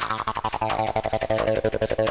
Thank 0.00 1.98
nah, 1.98 2.04
you. 2.04 2.07